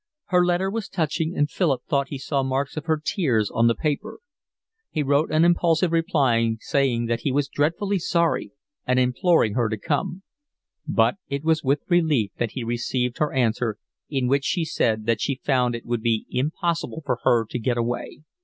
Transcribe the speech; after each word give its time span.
Her 0.29 0.43
letter 0.43 0.71
was 0.71 0.89
touching, 0.89 1.37
and 1.37 1.47
Philip 1.47 1.83
thought 1.87 2.07
he 2.07 2.17
saw 2.17 2.41
marks 2.41 2.75
of 2.75 2.85
her 2.85 2.99
tears 3.05 3.51
on 3.51 3.67
the 3.67 3.75
paper; 3.75 4.19
he 4.89 5.03
wrote 5.03 5.29
an 5.29 5.45
impulsive 5.45 5.91
reply 5.91 6.55
saying 6.59 7.05
that 7.05 7.19
he 7.19 7.31
was 7.31 7.47
dreadfully 7.47 7.99
sorry 7.99 8.49
and 8.87 8.97
imploring 8.97 9.53
her 9.53 9.69
to 9.69 9.77
come; 9.77 10.23
but 10.87 11.17
it 11.29 11.43
was 11.43 11.63
with 11.63 11.83
relief 11.87 12.31
that 12.39 12.53
he 12.53 12.63
received 12.63 13.19
her 13.19 13.31
answer 13.31 13.77
in 14.09 14.27
which 14.27 14.43
she 14.45 14.65
said 14.65 15.05
that 15.05 15.21
she 15.21 15.35
found 15.43 15.75
it 15.75 15.85
would 15.85 16.01
be 16.01 16.25
impossible 16.31 17.03
for 17.05 17.19
her 17.21 17.45
to 17.45 17.59
get 17.59 17.77
away. 17.77 18.23